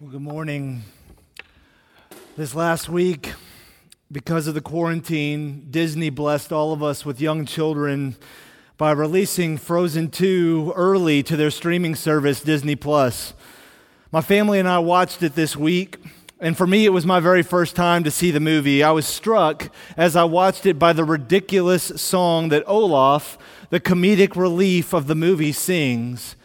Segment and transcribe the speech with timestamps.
[0.00, 0.84] Well, good morning.
[2.34, 3.34] This last week,
[4.10, 8.16] because of the quarantine, Disney blessed all of us with young children
[8.78, 13.34] by releasing Frozen 2 early to their streaming service, Disney Plus.
[14.10, 15.98] My family and I watched it this week,
[16.40, 18.82] and for me, it was my very first time to see the movie.
[18.82, 23.36] I was struck as I watched it by the ridiculous song that Olaf,
[23.68, 26.36] the comedic relief of the movie, sings.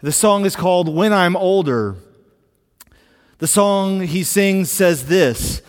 [0.00, 1.96] The song is called When I'm Older.
[3.44, 5.60] The song he sings says this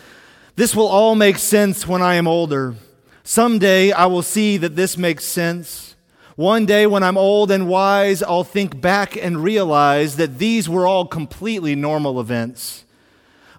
[0.54, 2.74] This will all make sense when I am older.
[3.22, 5.94] Someday I will see that this makes sense.
[6.36, 10.86] One day when I'm old and wise, I'll think back and realize that these were
[10.86, 12.86] all completely normal events.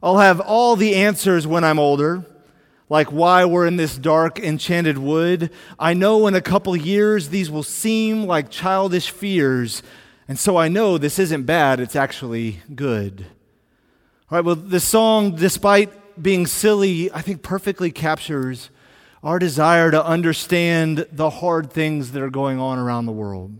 [0.02, 2.26] I'll have all the answers when I'm older,
[2.90, 5.52] like why we're in this dark, enchanted wood.
[5.78, 9.84] I know in a couple years these will seem like childish fears,
[10.28, 13.28] and so I know this isn't bad, it's actually good.
[14.30, 18.70] All right, well, this song, despite being silly, I think perfectly captures
[19.24, 23.58] our desire to understand the hard things that are going on around the world.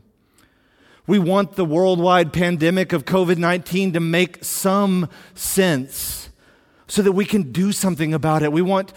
[1.08, 6.28] We want the worldwide pandemic of COVID 19 to make some sense
[6.86, 8.52] so that we can do something about it.
[8.52, 8.92] We want,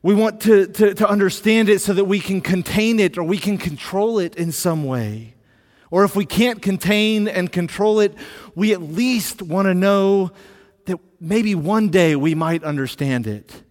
[0.00, 3.36] we want to, to, to understand it so that we can contain it or we
[3.36, 5.34] can control it in some way.
[5.90, 8.14] Or if we can't contain and control it,
[8.54, 10.32] we at least want to know
[10.86, 13.62] that maybe one day we might understand it.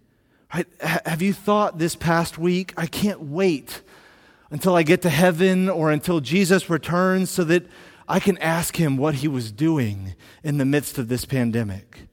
[0.52, 0.66] Right?
[0.80, 3.82] Have you thought this past week, I can't wait
[4.50, 7.66] until I get to heaven or until Jesus returns so that
[8.06, 12.06] I can ask him what he was doing in the midst of this pandemic?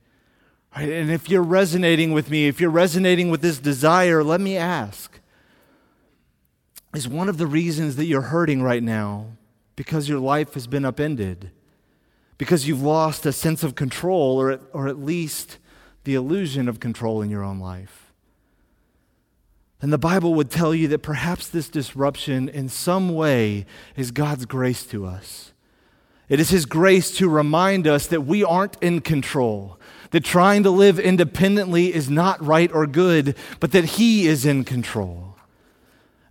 [0.76, 0.90] Right?
[0.90, 5.20] And if you're resonating with me, if you're resonating with this desire, let me ask
[6.96, 9.38] Is one of the reasons that you're hurting right now
[9.76, 11.52] because your life has been upended?
[12.42, 15.60] Because you've lost a sense of control or at, or at least
[16.06, 18.12] the illusion of control in your own life.
[19.80, 24.48] And the Bible would tell you that perhaps this disruption in some way is God's
[24.48, 25.54] grace to us.
[26.30, 29.80] It is His grace to remind us that we aren't in control,
[30.10, 34.64] that trying to live independently is not right or good, but that He is in
[34.64, 35.36] control.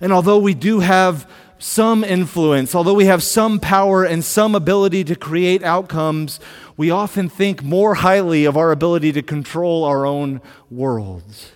[0.01, 5.05] And although we do have some influence, although we have some power and some ability
[5.05, 6.41] to create outcomes,
[6.77, 10.41] we often think more highly of our ability to control our own
[10.71, 11.53] worlds.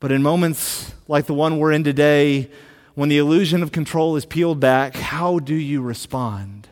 [0.00, 2.50] But in moments like the one we're in today,
[2.94, 6.68] when the illusion of control is peeled back, how do you respond?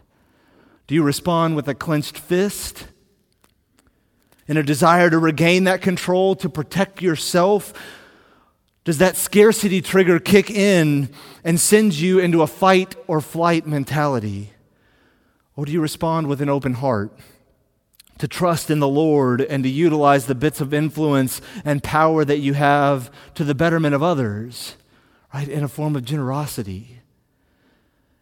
[0.86, 2.86] Do you respond with a clenched fist?
[4.48, 7.72] In a desire to regain that control, to protect yourself?
[8.84, 11.10] Does that scarcity trigger kick in
[11.44, 14.53] and send you into a fight or flight mentality?
[15.54, 17.16] Or do you respond with an open heart?
[18.19, 22.38] To trust in the Lord and to utilize the bits of influence and power that
[22.38, 24.76] you have to the betterment of others,
[25.32, 25.48] right?
[25.48, 27.00] In a form of generosity.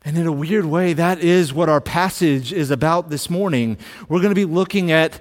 [0.02, 3.76] And in a weird way, that is what our passage is about this morning.
[4.08, 5.20] We're going to be looking at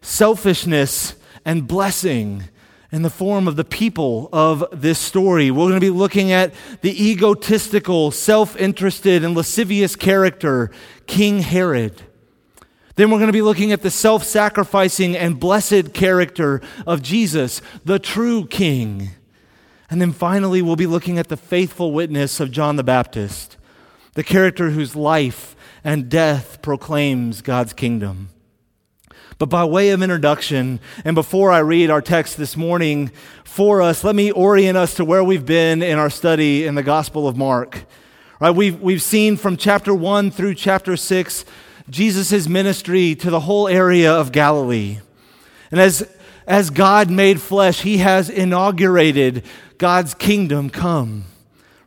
[0.00, 1.14] selfishness
[1.44, 2.44] and blessing
[2.92, 5.50] in the form of the people of this story.
[5.50, 10.70] We're going to be looking at the egotistical, self interested, and lascivious character,
[11.06, 12.02] King Herod.
[12.94, 17.60] Then we're going to be looking at the self sacrificing and blessed character of Jesus,
[17.84, 19.10] the true King.
[19.90, 23.56] And then finally, we'll be looking at the faithful witness of John the Baptist,
[24.14, 25.54] the character whose life
[25.84, 28.30] and death proclaims God's kingdom.
[29.38, 33.10] But by way of introduction, and before I read our text this morning
[33.44, 36.82] for us, let me orient us to where we've been in our study in the
[36.82, 37.84] Gospel of Mark.
[38.40, 41.44] Right, we've, we've seen from chapter 1 through chapter 6
[41.90, 45.00] Jesus' ministry to the whole area of Galilee.
[45.70, 46.10] And as,
[46.46, 49.44] as God made flesh, he has inaugurated
[49.76, 51.24] God's kingdom come.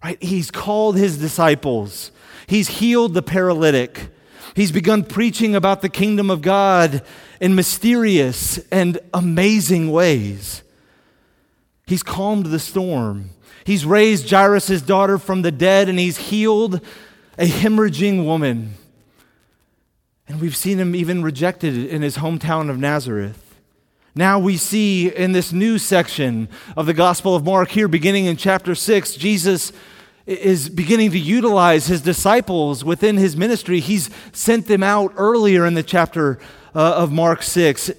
[0.04, 0.22] Right?
[0.22, 2.12] He's called his disciples.
[2.46, 4.12] He's healed the paralytic.
[4.56, 7.04] He's begun preaching about the kingdom of God
[7.40, 10.64] in mysterious and amazing ways.
[11.86, 13.32] He's calmed the storm.
[13.64, 16.82] He's raised Jairus' daughter from the dead, and he's healed
[17.38, 18.74] a hemorrhaging woman.
[20.28, 23.56] And we've seen him even rejected in his hometown of Nazareth.
[24.16, 28.38] Now we see in this new section of the Gospel of Mark, here beginning in
[28.38, 29.72] chapter 6, Jesus
[30.30, 33.80] is beginning to utilize his disciples within his ministry.
[33.80, 36.38] He's sent them out earlier in the chapter
[36.76, 37.92] uh, of Mark 6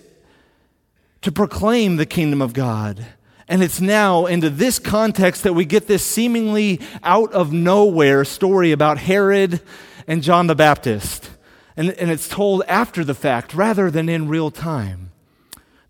[1.22, 3.04] to proclaim the kingdom of God.
[3.48, 8.70] And it's now into this context that we get this seemingly out of nowhere story
[8.70, 9.60] about Herod
[10.06, 11.30] and John the Baptist.
[11.76, 15.09] And, and it's told after the fact rather than in real time.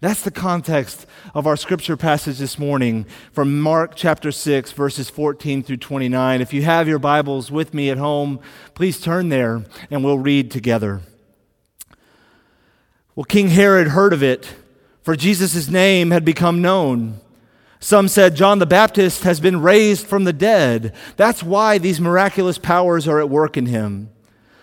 [0.02, 1.04] That's the context
[1.34, 6.40] of our scripture passage this morning from Mark chapter 6, verses 14 through 29.
[6.40, 8.40] If you have your Bibles with me at home,
[8.72, 11.02] please turn there and we'll read together.
[13.14, 14.54] Well, King Herod heard of it,
[15.02, 17.20] for Jesus' name had become known.
[17.78, 20.94] Some said John the Baptist has been raised from the dead.
[21.18, 24.08] That's why these miraculous powers are at work in him.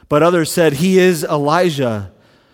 [0.10, 2.12] But others said he is Elijah.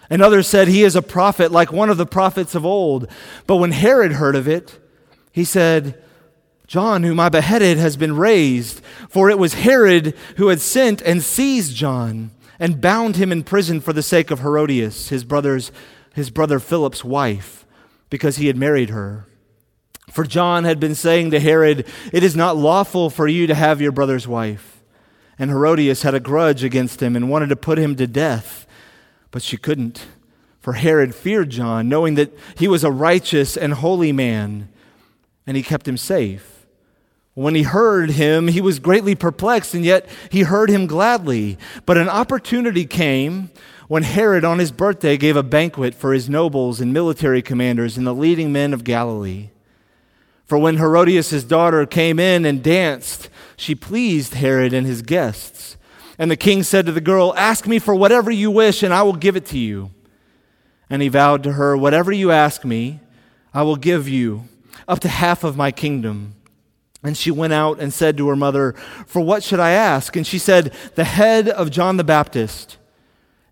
[0.10, 3.08] And others said he is a prophet like one of the prophets of old.
[3.48, 4.80] But when Herod heard of it,
[5.32, 6.02] he said,
[6.68, 8.82] John, whom I beheaded, has been raised.
[9.10, 13.82] For it was Herod who had sent and seized John and bound him in prison
[13.82, 15.72] for the sake of Herodias, his brother's,
[16.14, 17.66] his brother Philip's wife,
[18.10, 19.28] because he had married her.
[20.12, 23.82] For John had been saying to Herod, It is not lawful for you to have
[23.82, 24.82] your brother's wife.
[25.40, 28.68] And Herodias had a grudge against him and wanted to put him to death.
[29.34, 30.06] But she couldn't,
[30.60, 34.70] for Herod feared John, knowing that he was a righteous and holy man,
[35.48, 36.68] and he kept him safe.
[37.34, 41.58] When he heard him, he was greatly perplexed, and yet he heard him gladly.
[41.88, 43.50] But an opportunity came
[43.88, 48.06] when Herod, on his birthday, gave a banquet for his nobles and military commanders and
[48.06, 49.50] the leading men of Galilee.
[50.46, 55.76] For when Herodias' daughter came in and danced, she pleased Herod and his guests.
[56.18, 59.04] And the king said to the girl, Ask me for whatever you wish, and I
[59.04, 59.92] will give it to you.
[60.90, 63.00] And he vowed to her, Whatever you ask me,
[63.54, 64.48] I will give you,
[64.88, 66.36] up to half of my kingdom.
[67.04, 68.74] And she went out and said to her mother,
[69.08, 70.16] For what should I ask?
[70.16, 72.78] And she said, The head of John the Baptist.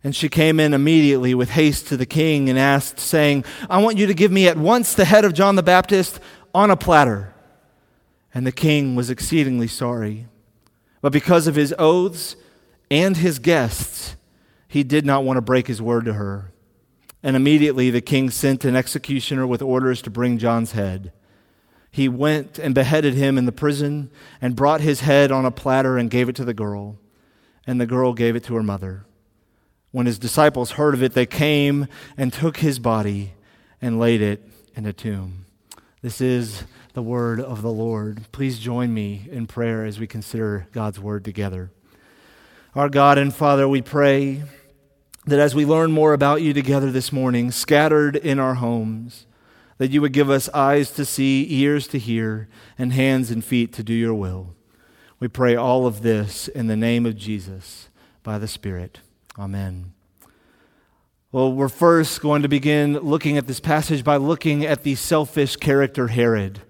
[0.04, 3.98] And she came in immediately with haste to the king and asked, saying, I want
[3.98, 6.20] you to give me at once the head of John the Baptist
[6.56, 7.34] on a platter.
[8.34, 10.28] And the king was exceedingly sorry.
[11.02, 12.36] But because of his oaths
[12.92, 14.18] and his guests,
[14.68, 16.52] he did not want to break his word to her.
[17.24, 21.14] And immediately the king sent an executioner with orders to bring John's head.
[21.90, 24.12] He went and beheaded him in the prison
[24.42, 26.98] and brought his head on a platter and gave it to the girl.
[27.66, 29.06] And the girl gave it to her mother.
[29.92, 33.34] When his disciples heard of it, they came and took his body
[33.82, 35.46] and laid it in a tomb.
[36.02, 38.26] This is the word of the Lord.
[38.32, 41.72] Please join me in prayer as we consider God's word together.
[42.74, 44.44] Our God and Father, we pray
[45.26, 49.26] that as we learn more about you together this morning, scattered in our homes,
[49.78, 52.48] that you would give us eyes to see, ears to hear,
[52.78, 54.56] and hands and feet to do your will.
[55.20, 57.90] We pray all of this in the name of Jesus
[58.24, 59.02] by the Spirit.
[59.38, 59.92] Amen.
[61.34, 65.58] Well, we're first going to begin looking at this passage by looking at the selfish
[65.58, 66.62] character Herod.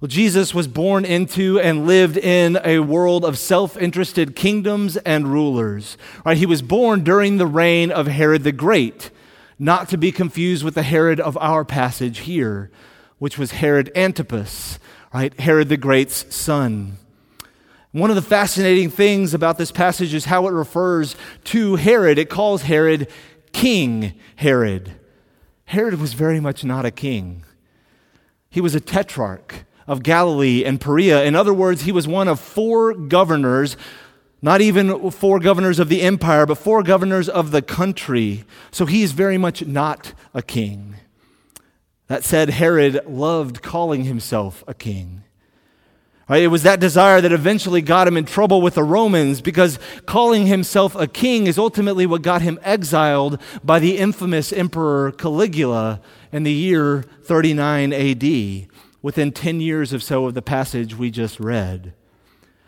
[0.00, 5.26] Well, Jesus was born into and lived in a world of self interested kingdoms and
[5.26, 5.96] rulers.
[6.24, 6.36] Right?
[6.36, 9.10] He was born during the reign of Herod the Great,
[9.58, 12.70] not to be confused with the Herod of our passage here,
[13.18, 14.78] which was Herod Antipas,
[15.12, 15.38] right?
[15.40, 16.98] Herod the Great's son.
[17.90, 22.18] One of the fascinating things about this passage is how it refers to Herod.
[22.18, 23.08] It calls Herod
[23.52, 24.92] King Herod.
[25.64, 27.44] Herod was very much not a king.
[28.48, 31.24] He was a tetrarch of Galilee and Perea.
[31.24, 33.76] In other words, he was one of four governors,
[34.40, 38.44] not even four governors of the empire, but four governors of the country.
[38.70, 40.94] So he is very much not a king.
[42.06, 45.24] That said, Herod loved calling himself a king.
[46.28, 46.42] Right?
[46.42, 50.46] It was that desire that eventually got him in trouble with the Romans because calling
[50.46, 56.42] himself a king is ultimately what got him exiled by the infamous Emperor Caligula in
[56.42, 58.68] the year 39 AD,
[59.02, 61.94] within 10 years or so of the passage we just read.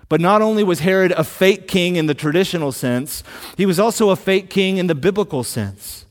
[0.08, 3.22] But not only was Herod a fake king in the traditional sense,
[3.56, 6.04] he was also a fake king in the biblical sense.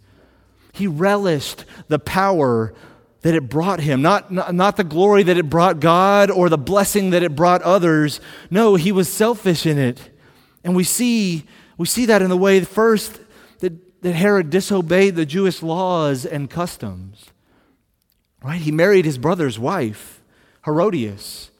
[0.71, 2.73] He relished the power
[3.21, 6.57] that it brought him, not, not, not, the glory that it brought God or the
[6.57, 8.21] blessing that it brought others.
[8.49, 10.09] No, he was selfish in it.
[10.63, 11.43] And we see,
[11.77, 13.19] we see that in the way, first,
[13.59, 17.31] that, that Herod disobeyed the Jewish laws and customs.
[18.41, 18.62] Right?
[18.62, 20.22] He married his brother's wife,
[20.65, 21.51] Herodias.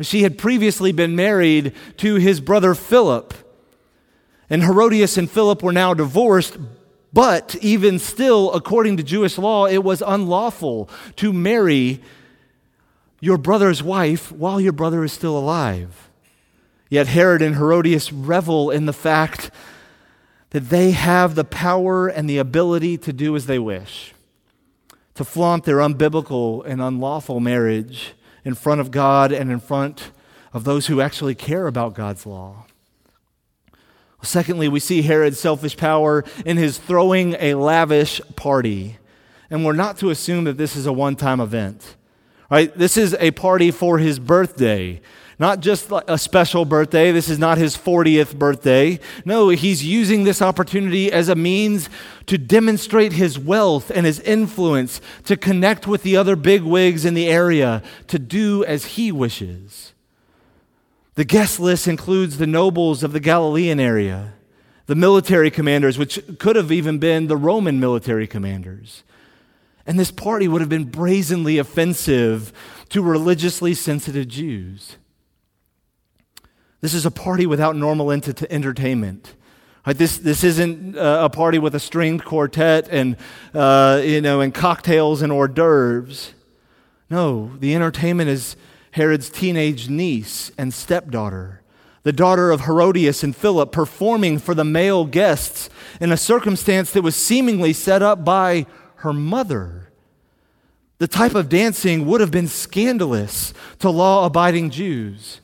[0.00, 3.34] She had previously been married to his brother Philip.
[4.50, 6.56] And Herodias and Philip were now divorced,
[7.12, 12.00] but even still, according to Jewish law, it was unlawful to marry
[13.20, 16.08] your brother's wife while your brother is still alive.
[16.88, 19.50] Yet Herod and Herodias revel in the fact
[20.50, 24.14] that they have the power and the ability to do as they wish,
[25.18, 30.12] to flaunt their unbiblical and unlawful marriage in front of God and in front
[30.52, 32.66] of those who actually care about God's law.
[34.22, 38.98] Secondly, we see Herod's selfish power in his throwing a lavish party.
[39.50, 41.96] And we're not to assume that this is a one time event.
[42.50, 42.76] Right?
[42.76, 45.00] This is a party for his birthday.
[45.38, 47.12] Not just a special birthday.
[47.12, 48.98] This is not his 40th birthday.
[49.24, 51.88] No, he's using this opportunity as a means
[52.26, 57.14] to demonstrate his wealth and his influence, to connect with the other big wigs in
[57.14, 59.92] the area, to do as he wishes.
[61.14, 64.32] The guest list includes the nobles of the Galilean area,
[64.86, 69.04] the military commanders, which could have even been the Roman military commanders.
[69.88, 72.52] And this party would have been brazenly offensive
[72.90, 74.98] to religiously sensitive Jews.
[76.82, 79.34] This is a party without normal ent- entertainment.
[79.86, 83.16] Right, this, this isn't uh, a party with a stringed quartet and,
[83.54, 86.34] uh, you know, and cocktails and hors d'oeuvres.
[87.08, 88.56] No, the entertainment is
[88.90, 91.62] Herod's teenage niece and stepdaughter,
[92.02, 97.00] the daughter of Herodias and Philip, performing for the male guests in a circumstance that
[97.00, 98.66] was seemingly set up by
[98.98, 99.90] her mother.
[100.98, 105.40] The type of dancing would have been scandalous to law abiding Jews.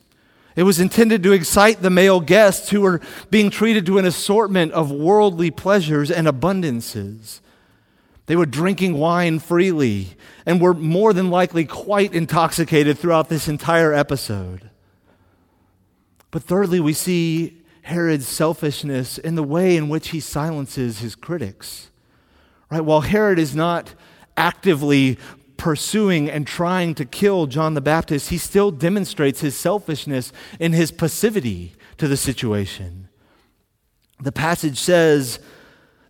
[0.55, 4.71] It was intended to excite the male guests who were being treated to an assortment
[4.73, 7.39] of worldly pleasures and abundances.
[8.25, 13.93] They were drinking wine freely and were more than likely quite intoxicated throughout this entire
[13.93, 14.69] episode.
[16.31, 21.91] But thirdly, we see Herod's selfishness in the way in which he silences his critics.
[22.71, 22.81] Right?
[22.81, 23.93] While Herod is not
[24.37, 25.17] actively
[25.57, 30.91] pursuing and trying to kill John the Baptist, he still demonstrates his selfishness in his
[30.91, 33.07] passivity to the situation.
[34.19, 35.39] The passage says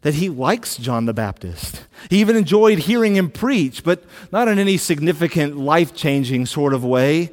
[0.02, 1.86] that he likes John the Baptist.
[2.10, 6.84] He even enjoyed hearing him preach, but not in any significant life changing sort of
[6.84, 7.32] way,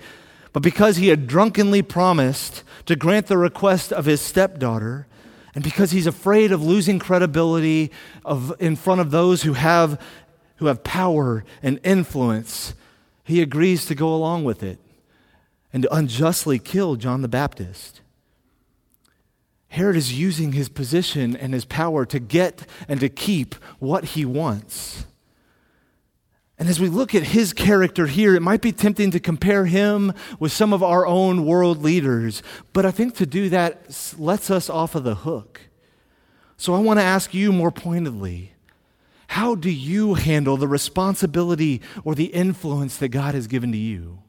[0.53, 5.07] but because he had drunkenly promised to grant the request of his stepdaughter.
[5.55, 7.91] And because he's afraid of losing credibility
[8.25, 10.01] of, in front of those who have
[10.57, 12.75] who have power and influence,
[13.25, 14.79] he agrees to go along with it
[15.73, 18.01] and to unjustly kill John the Baptist.
[19.69, 24.25] Herod is using his position and his power to get and to keep what he
[24.25, 25.07] wants.
[26.63, 30.13] And as we look at his character here, it might be tempting to compare him
[30.39, 32.41] with some of our own world leaders,
[32.73, 35.63] but I think to do that lets us off of the hook.
[36.57, 38.53] So I want to ask you more pointedly
[39.27, 44.21] how do you handle the responsibility or the influence that God has given to you?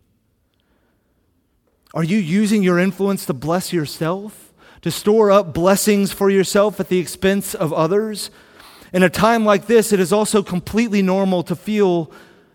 [1.93, 6.89] Are you using your influence to bless yourself, to store up blessings for yourself at
[6.89, 8.31] the expense of others?
[8.93, 12.11] In a time like this, it is also completely normal to feel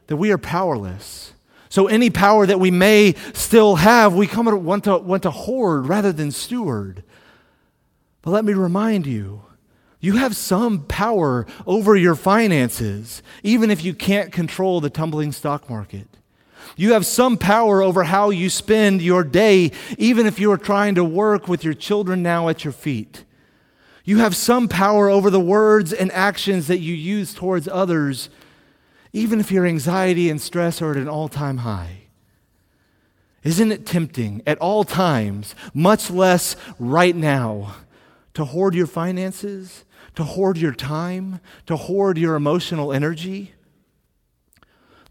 [0.07, 1.35] that we are powerless.
[1.69, 5.31] So, any power that we may still have, we come to want to, want to
[5.31, 7.03] hoard rather than steward.
[8.23, 9.43] But let me remind you
[10.01, 15.69] you have some power over your finances, even if you can't control the tumbling stock
[15.69, 16.07] market.
[16.77, 20.95] You have some power over how you spend your day, even if you are trying
[20.95, 23.25] to work with your children now at your feet.
[24.09, 28.31] You have some power over the words and actions that you use towards others,
[29.13, 32.05] even if your anxiety and stress are at an all time high.
[33.43, 37.77] Isn't it tempting at all times, much less right now,
[38.33, 39.85] to hoard your finances?
[40.19, 43.53] to hoard your time, to hoard your emotional energy.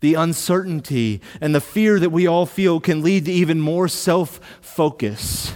[0.01, 4.41] The uncertainty and the fear that we all feel can lead to even more self
[4.59, 5.53] focus.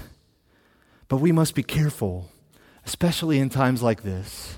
[1.10, 2.31] But we must be careful,
[2.86, 4.58] especially in times like this.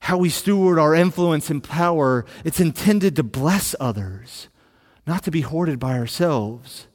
[0.00, 4.48] How we steward our influence and power, it's intended to bless others,
[5.06, 6.86] not to be hoarded by ourselves.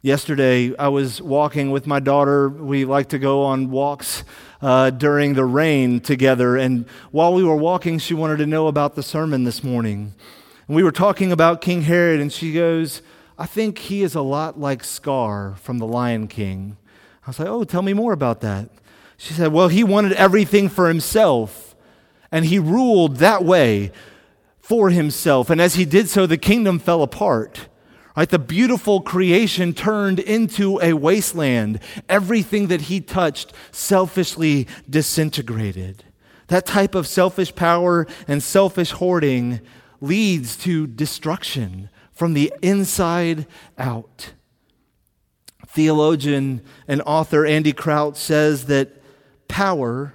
[0.00, 2.48] Yesterday, I was walking with my daughter.
[2.48, 4.22] We like to go on walks
[4.62, 6.56] uh, during the rain together.
[6.56, 10.14] And while we were walking, she wanted to know about the sermon this morning.
[10.68, 13.02] And we were talking about King Herod, and she goes,
[13.36, 16.76] I think he is a lot like Scar from The Lion King.
[17.28, 18.70] I was like, Oh, tell me more about that.
[19.18, 21.76] She said, Well, he wanted everything for himself,
[22.32, 23.92] and he ruled that way
[24.62, 25.50] for himself.
[25.50, 27.68] And as he did so, the kingdom fell apart.
[28.16, 28.30] Right?
[28.30, 31.80] The beautiful creation turned into a wasteland.
[32.08, 36.04] Everything that he touched selfishly disintegrated.
[36.46, 39.60] That type of selfish power and selfish hoarding
[40.00, 44.32] leads to destruction from the inside out.
[45.78, 49.00] Theologian and author Andy Crouch says that
[49.46, 50.12] power,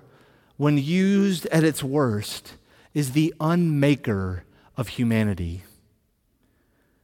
[0.57, 2.55] when used at its worst,
[2.93, 4.41] is the unmaker
[4.75, 5.63] of humanity.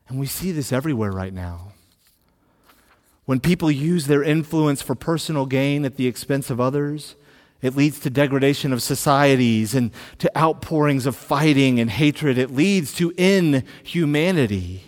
[0.09, 1.71] And we see this everywhere right now.
[3.23, 7.15] When people use their influence for personal gain at the expense of others,
[7.61, 12.37] it leads to degradation of societies and to outpourings of fighting and hatred.
[12.37, 14.83] It leads to inhumanity.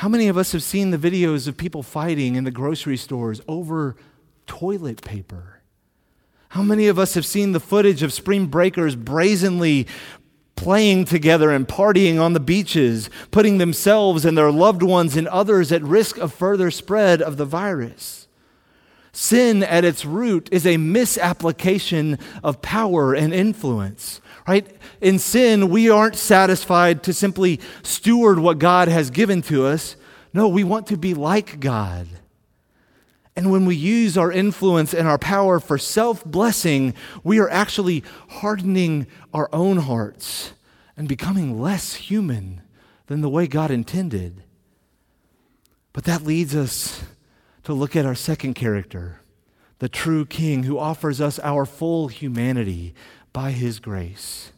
[0.00, 3.42] How many of us have seen the videos of people fighting in the grocery stores
[3.46, 3.96] over
[4.46, 5.60] toilet paper?
[6.48, 9.86] How many of us have seen the footage of spring breakers brazenly
[10.56, 15.70] playing together and partying on the beaches, putting themselves and their loved ones and others
[15.70, 18.26] at risk of further spread of the virus?
[19.12, 24.66] Sin at its root is a misapplication of power and influence, right?
[25.00, 29.94] In sin, we aren't satisfied to simply steward what God has given to us.
[30.34, 32.08] No, we want to be like God.
[33.36, 38.02] And when we use our influence and our power for self blessing, we are actually
[38.28, 40.52] hardening our own hearts
[40.96, 42.60] and becoming less human
[43.06, 44.42] than the way God intended.
[45.92, 47.04] But that leads us
[47.62, 49.20] to look at our second character,
[49.78, 52.96] the true King who offers us our full humanity
[53.32, 54.52] by his grace.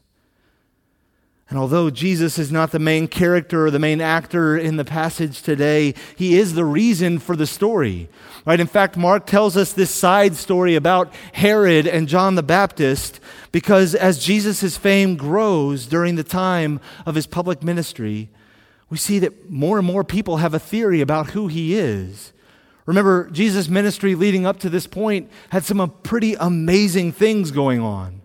[1.53, 5.43] And although Jesus is not the main character or the main actor in the passage
[5.43, 8.09] today, he is the reason for the story.
[8.47, 8.59] Right?
[8.59, 13.21] In fact, Mark tells us this side story about Herod and John the Baptist
[13.53, 18.31] because as Jesus' fame grows during the time of his public ministry,
[18.89, 22.33] we see that more and more people have a theory about who he is.
[22.87, 28.22] Remember, Jesus' ministry leading up to this point had some pretty amazing things going on.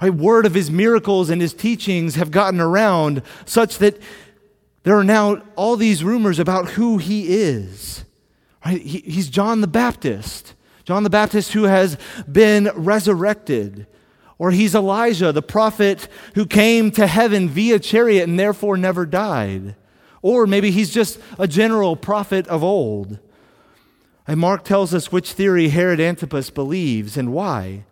[0.00, 0.12] Right?
[0.12, 4.00] Word of his miracles and his teachings have gotten around such that
[4.84, 8.04] there are now all these rumors about who he is.
[8.64, 8.80] Right?
[8.80, 11.98] He, he's John the Baptist, John the Baptist who has
[12.30, 13.86] been resurrected.
[14.38, 19.74] Or he's Elijah, the prophet who came to heaven via chariot and therefore never died.
[20.22, 23.18] Or maybe he's just a general prophet of old.
[24.28, 27.84] And Mark tells us which theory Herod Antipas believes and why.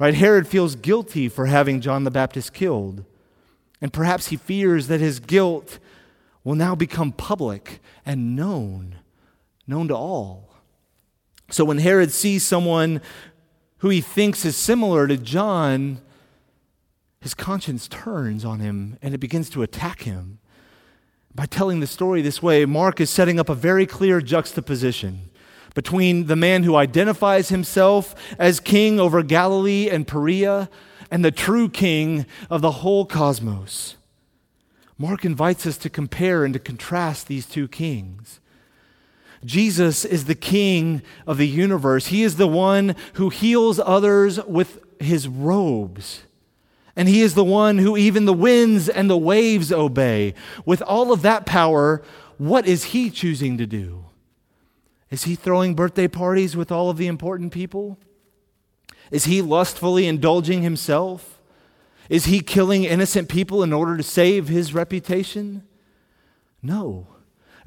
[0.00, 0.14] Right?
[0.14, 3.04] Herod feels guilty for having John the Baptist killed.
[3.82, 5.78] And perhaps he fears that his guilt
[6.42, 8.96] will now become public and known,
[9.66, 10.54] known to all.
[11.50, 13.02] So when Herod sees someone
[13.78, 16.00] who he thinks is similar to John,
[17.20, 20.38] his conscience turns on him and it begins to attack him.
[21.34, 25.29] By telling the story this way, Mark is setting up a very clear juxtaposition
[25.74, 30.68] between the man who identifies himself as king over Galilee and Perea
[31.10, 33.96] and the true king of the whole cosmos.
[34.98, 38.40] Mark invites us to compare and to contrast these two kings.
[39.44, 42.08] Jesus is the king of the universe.
[42.08, 46.22] He is the one who heals others with his robes.
[46.94, 50.34] And he is the one who even the winds and the waves obey.
[50.66, 52.02] With all of that power,
[52.36, 54.04] what is he choosing to do?
[55.10, 57.98] Is he throwing birthday parties with all of the important people?
[59.10, 61.40] Is he lustfully indulging himself?
[62.08, 65.64] Is he killing innocent people in order to save his reputation?
[66.62, 67.06] No.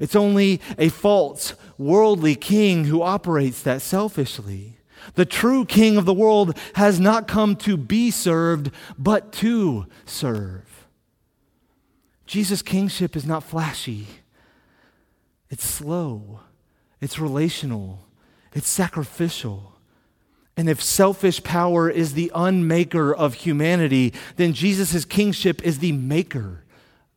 [0.00, 4.78] It's only a false, worldly king who operates that selfishly.
[5.14, 10.86] The true king of the world has not come to be served, but to serve.
[12.26, 14.06] Jesus' kingship is not flashy,
[15.50, 16.40] it's slow.
[17.00, 18.06] It's relational,
[18.52, 19.72] it's sacrificial.
[20.56, 26.64] And if selfish power is the unmaker of humanity, then Jesus' kingship is the maker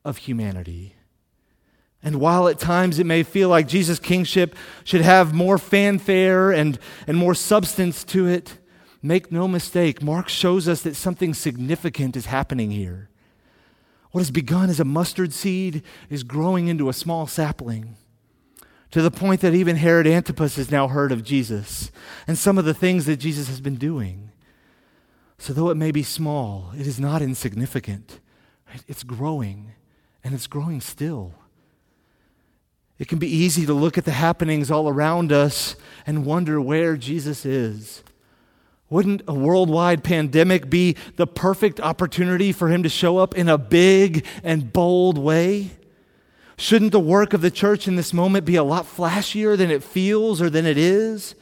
[0.04, 0.96] of humanity.
[2.02, 6.80] And while at times it may feel like Jesus' kingship should have more fanfare and,
[7.06, 8.58] and more substance to it,
[9.04, 13.10] make no mistake, Mark shows us that something significant is happening here.
[14.12, 17.98] What has begun as a mustard seed is growing into a small sapling
[18.92, 21.92] to the point that even Herod Antipas has now heard of Jesus
[22.26, 24.32] and some of the things that Jesus has been doing.
[25.38, 28.20] So, though it may be small, it is not insignificant.
[28.88, 29.74] It's growing,
[30.24, 31.34] and it's growing still.
[32.98, 35.76] It can be easy to look at the happenings all around us
[36.08, 38.04] and wonder where Jesus is.
[38.90, 43.58] Wouldn't a worldwide pandemic be the perfect opportunity for him to show up in a
[43.58, 45.72] big and bold way?
[46.58, 49.84] Shouldn't the work of the church in this moment be a lot flashier than it
[49.84, 51.36] feels or than it is?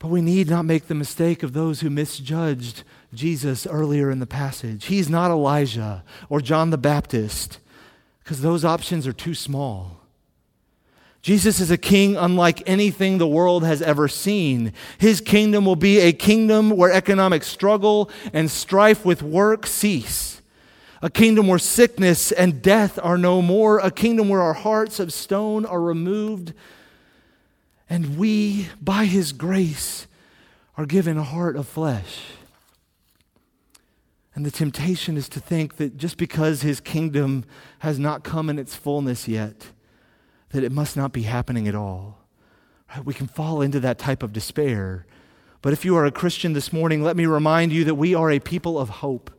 [0.00, 2.82] But we need not make the mistake of those who misjudged
[3.14, 4.86] Jesus earlier in the passage.
[4.86, 7.60] He's not Elijah or John the Baptist
[8.24, 10.00] because those options are too small.
[11.20, 14.72] Jesus is a king unlike anything the world has ever seen.
[14.98, 20.41] His kingdom will be a kingdom where economic struggle and strife with work cease
[21.02, 25.12] a kingdom where sickness and death are no more, a kingdom where our hearts of
[25.12, 26.54] stone are removed,
[27.90, 30.06] And we, by his grace,
[30.78, 32.20] are given a heart of flesh.
[34.34, 37.44] And the temptation is to think that just because his kingdom
[37.80, 39.66] has not come in its fullness yet,
[40.50, 42.18] that it must not be happening at all.
[43.04, 45.04] We can fall into that type of despair.
[45.60, 48.30] But if you are a Christian this morning, let me remind you that we are
[48.30, 49.30] a people of hope.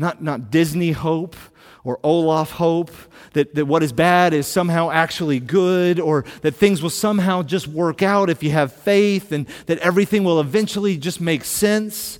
[0.00, 1.36] Not, not Disney hope
[1.84, 2.90] or Olaf hope,
[3.34, 7.68] that, that what is bad is somehow actually good, or that things will somehow just
[7.68, 12.18] work out if you have faith, and that everything will eventually just make sense.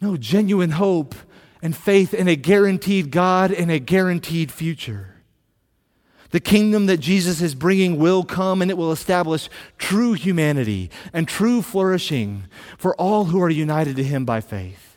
[0.00, 1.16] No, genuine hope
[1.62, 5.16] and faith in a guaranteed God and a guaranteed future.
[6.30, 9.48] The kingdom that Jesus is bringing will come and it will establish
[9.78, 12.44] true humanity and true flourishing
[12.78, 14.91] for all who are united to Him by faith.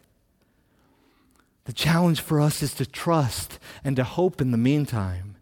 [1.66, 5.36] The challenge for us is to trust and to hope in the meantime.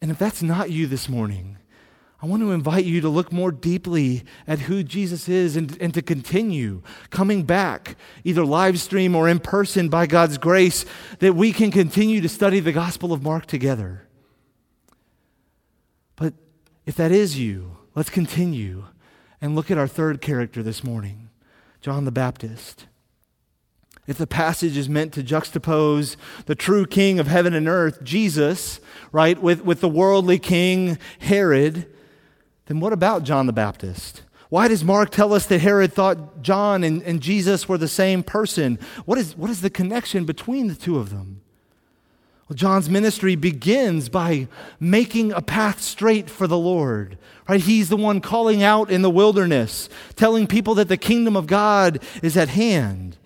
[0.00, 1.58] And if that's not you this morning,
[2.22, 5.92] I want to invite you to look more deeply at who Jesus is and, and
[5.94, 10.84] to continue coming back, either live stream or in person by God's grace,
[11.18, 14.06] that we can continue to study the Gospel of Mark together.
[16.14, 16.34] But
[16.86, 18.84] if that is you, let's continue
[19.40, 21.30] and look at our third character this morning
[21.80, 22.86] John the Baptist.
[24.06, 28.80] If the passage is meant to juxtapose the true king of heaven and earth, Jesus,
[29.12, 31.86] right, with, with the worldly king, Herod,
[32.66, 34.22] then what about John the Baptist?
[34.48, 38.22] Why does Mark tell us that Herod thought John and, and Jesus were the same
[38.22, 38.78] person?
[39.04, 41.40] What is, what is the connection between the two of them?
[42.48, 47.16] Well, John's ministry begins by making a path straight for the Lord.
[47.48, 47.62] Right?
[47.62, 52.02] He's the one calling out in the wilderness, telling people that the kingdom of God
[52.22, 53.16] is at hand.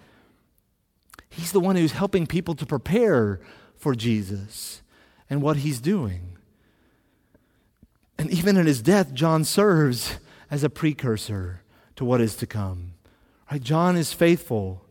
[1.37, 3.41] He's the one who's helping people to prepare
[3.77, 4.81] for Jesus
[5.29, 6.39] and what he's doing.
[8.17, 10.15] And even in his death, John serves
[10.51, 11.61] as a precursor
[11.97, 12.95] to what is to come.
[13.51, 13.63] Right?
[13.63, 14.83] John is faithful.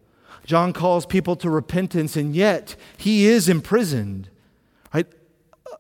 [0.46, 4.30] John calls people to repentance, and yet he is imprisoned.
[4.94, 5.08] Right?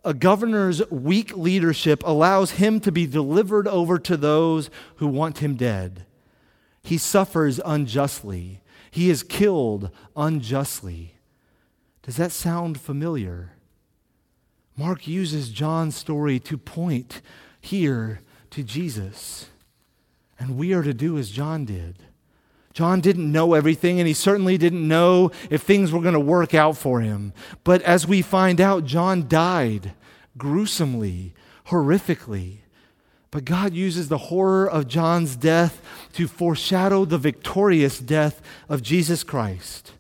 [0.03, 5.55] A governor's weak leadership allows him to be delivered over to those who want him
[5.55, 6.07] dead.
[6.81, 8.61] He suffers unjustly.
[8.95, 11.15] He is killed unjustly.
[12.03, 13.51] Does that sound familiar?
[14.77, 17.21] Mark uses John's story to point
[17.59, 19.47] here to Jesus.
[20.39, 22.03] And we are to do as John did.
[22.71, 26.53] John didn't know everything, and he certainly didn't know if things were going to work
[26.53, 27.33] out for him.
[27.65, 29.91] But as we find out, John died
[30.37, 31.33] gruesomely,
[31.67, 32.59] horrifically.
[33.35, 35.81] But God uses the horror of John's death
[36.13, 39.91] to foreshadow the victorious death of Jesus Christ.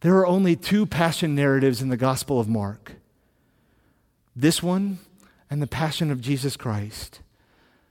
[0.00, 2.96] There are only two passion narratives in the Gospel of Mark
[4.36, 4.98] this one
[5.48, 7.20] and the passion of Jesus Christ.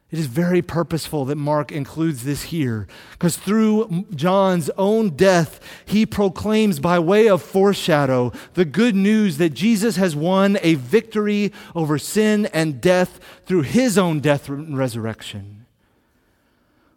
[0.09, 6.05] It is very purposeful that Mark includes this here because through John's own death, he
[6.05, 11.97] proclaims by way of foreshadow the good news that Jesus has won a victory over
[11.97, 15.65] sin and death through his own death and resurrection.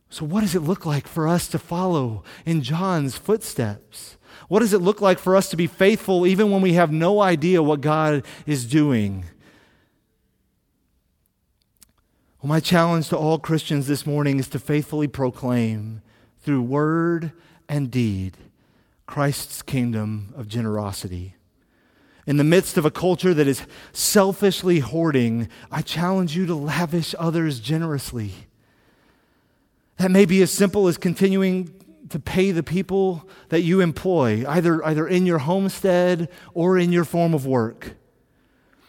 [0.08, 4.16] So, what does it look like for us to follow in John's footsteps?
[4.46, 7.20] What does it look like for us to be faithful even when we have no
[7.20, 9.24] idea what God is doing?
[12.42, 16.00] Well, my challenge to all Christians this morning is to faithfully proclaim
[16.42, 17.32] through word
[17.68, 18.38] and deed
[19.06, 21.34] Christ's kingdom of generosity.
[22.26, 27.14] In the midst of a culture that is selfishly hoarding, I challenge you to lavish
[27.18, 28.32] others generously.
[29.98, 31.74] That may be as simple as continuing
[32.08, 37.04] to pay the people that you employ, either, either in your homestead or in your
[37.04, 37.96] form of work.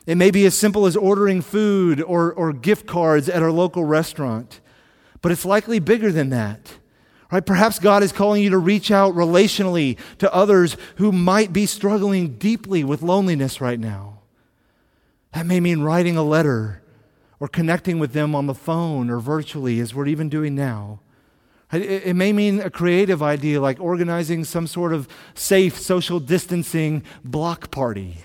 [0.06, 3.86] It may be as simple as ordering food or, or gift cards at our local
[3.86, 4.60] restaurant,
[5.22, 6.78] but it's likely bigger than that.
[7.32, 7.46] Right?
[7.46, 12.38] Perhaps God is calling you to reach out relationally to others who might be struggling
[12.38, 14.20] deeply with loneliness right now.
[15.34, 16.82] That may mean writing a letter
[17.40, 21.00] or connecting with them on the phone or virtually, as we're even doing now.
[21.72, 27.72] It, may mean a creative idea like organizing some sort of safe social distancing block
[27.72, 28.18] party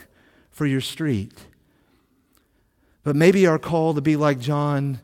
[0.51, 1.47] for your street.
[3.07, 4.99] But maybe our call to be like John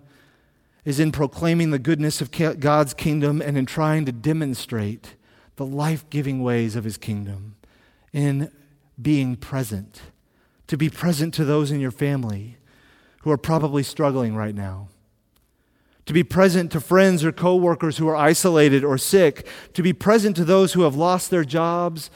[0.84, 5.14] is in proclaiming the goodness of God's kingdom and in trying to demonstrate
[5.54, 7.54] the life giving ways of his kingdom,
[8.12, 8.50] in
[9.00, 10.02] being present,
[10.66, 12.56] to be present to those in your family
[13.20, 14.88] who are probably struggling right now.
[16.06, 20.34] To be present to friends or coworkers who are isolated or sick, to be present
[20.34, 22.10] to those who have lost their jobs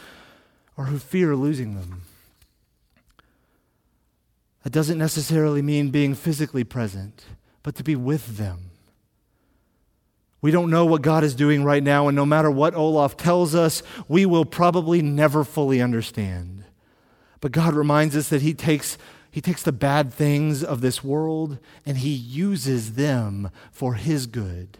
[0.77, 2.03] or who fear losing them.
[4.66, 7.24] That doesn't necessarily mean being physically present,
[7.62, 8.72] but to be with them.
[10.42, 13.55] We don't know what God is doing right now, and no matter what Olaf tells
[13.55, 16.64] us, we will probably never fully understand.
[17.40, 18.98] But God reminds us that He takes,
[19.31, 24.79] he takes the bad things of this world and He uses them for His good.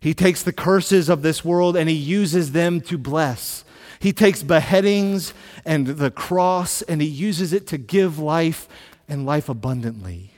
[0.00, 3.66] He takes the curses of this world and He uses them to bless.
[4.00, 5.34] He takes beheadings
[5.66, 8.66] and the cross and He uses it to give life
[9.08, 10.32] and life abundantly.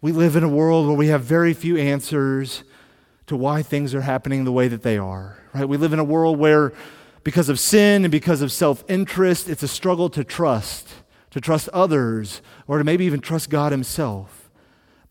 [0.00, 2.62] We live in a world where we have very few answers
[3.26, 5.38] to why things are happening the way that they are.
[5.52, 5.68] Right?
[5.68, 6.72] We live in a world where
[7.24, 10.88] because of sin and because of self-interest, it's a struggle to trust,
[11.30, 14.50] to trust others, or to maybe even trust God himself.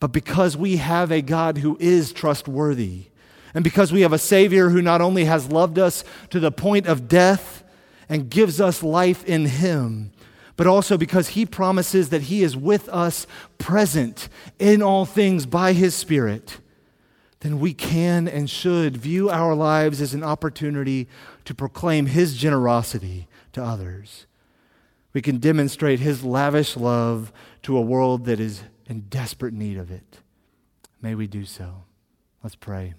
[0.00, 3.04] But because we have a God who is trustworthy,
[3.54, 6.86] and because we have a Savior who not only has loved us to the point
[6.86, 7.64] of death
[8.08, 10.12] and gives us life in Him,
[10.58, 15.72] but also because He promises that He is with us, present in all things by
[15.72, 16.58] His Spirit,
[17.40, 21.08] then we can and should view our lives as an opportunity
[21.44, 24.26] to proclaim His generosity to others.
[25.12, 29.92] We can demonstrate His lavish love to a world that is in desperate need of
[29.92, 30.18] it.
[31.00, 31.84] May we do so.
[32.42, 32.94] Let's pray.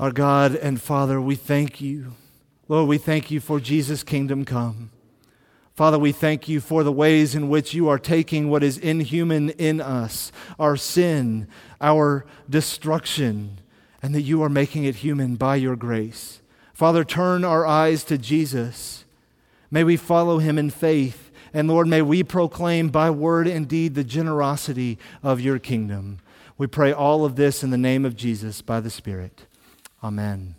[0.00, 2.14] Our God and Father, we thank you.
[2.68, 4.92] Lord, we thank you for Jesus' kingdom come.
[5.76, 9.50] Father, we thank you for the ways in which you are taking what is inhuman
[9.50, 11.46] in us, our sin,
[11.82, 13.60] our destruction,
[14.02, 16.40] and that you are making it human by your grace.
[16.72, 19.04] Father, turn our eyes to Jesus.
[19.70, 21.30] May we follow him in faith.
[21.52, 26.20] And Lord, may we proclaim by word and deed the generosity of your kingdom.
[26.56, 29.44] We pray all of this in the name of Jesus by the Spirit.
[30.02, 30.54] Amen.